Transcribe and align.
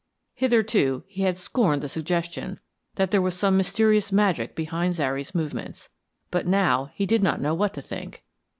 Hitherto, 0.33 1.03
he 1.05 1.21
had 1.21 1.37
scorned 1.37 1.83
the 1.83 1.87
suggestion 1.87 2.59
that 2.95 3.11
there 3.11 3.21
was 3.21 3.35
some 3.35 3.55
mysterious 3.55 4.11
magic 4.11 4.55
behind 4.55 4.95
Zary's 4.95 5.35
movements, 5.35 5.89
but 6.31 6.47
now 6.47 6.89
he 6.95 7.05
did 7.05 7.21
not 7.21 7.39
know 7.39 7.53
what 7.53 7.75
to 7.75 7.83
think. 7.83 8.23